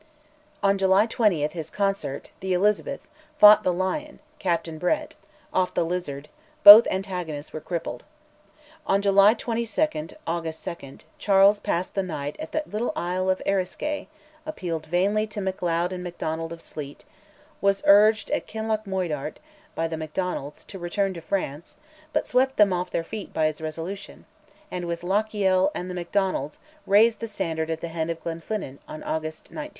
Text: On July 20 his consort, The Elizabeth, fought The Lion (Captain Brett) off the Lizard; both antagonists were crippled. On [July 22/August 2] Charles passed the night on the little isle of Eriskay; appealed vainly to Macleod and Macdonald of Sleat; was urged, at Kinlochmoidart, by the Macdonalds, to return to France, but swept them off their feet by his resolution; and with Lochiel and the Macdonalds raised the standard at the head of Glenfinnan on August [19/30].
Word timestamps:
On 0.63 0.79
July 0.79 1.05
20 1.05 1.45
his 1.45 1.69
consort, 1.69 2.31
The 2.39 2.53
Elizabeth, 2.53 3.07
fought 3.37 3.61
The 3.61 3.71
Lion 3.71 4.17
(Captain 4.39 4.79
Brett) 4.79 5.13
off 5.53 5.75
the 5.75 5.85
Lizard; 5.85 6.27
both 6.63 6.87
antagonists 6.89 7.53
were 7.53 7.61
crippled. 7.61 8.03
On 8.87 8.99
[July 8.99 9.35
22/August 9.35 10.63
2] 11.05 11.05
Charles 11.19 11.59
passed 11.59 11.93
the 11.93 12.01
night 12.01 12.35
on 12.39 12.47
the 12.51 12.63
little 12.65 12.91
isle 12.95 13.29
of 13.29 13.43
Eriskay; 13.45 14.07
appealed 14.43 14.87
vainly 14.87 15.27
to 15.27 15.39
Macleod 15.39 15.93
and 15.93 16.03
Macdonald 16.03 16.51
of 16.51 16.63
Sleat; 16.63 17.05
was 17.61 17.83
urged, 17.85 18.31
at 18.31 18.47
Kinlochmoidart, 18.47 19.35
by 19.75 19.87
the 19.87 19.97
Macdonalds, 19.97 20.63
to 20.63 20.79
return 20.79 21.13
to 21.13 21.21
France, 21.21 21.75
but 22.11 22.25
swept 22.25 22.57
them 22.57 22.73
off 22.73 22.89
their 22.89 23.03
feet 23.03 23.31
by 23.35 23.45
his 23.45 23.61
resolution; 23.61 24.25
and 24.71 24.85
with 24.85 25.03
Lochiel 25.03 25.69
and 25.75 25.91
the 25.91 25.93
Macdonalds 25.93 26.57
raised 26.87 27.19
the 27.19 27.27
standard 27.27 27.69
at 27.69 27.81
the 27.81 27.89
head 27.89 28.09
of 28.09 28.19
Glenfinnan 28.23 28.79
on 28.87 29.03
August 29.03 29.51
[19/30]. 29.51 29.69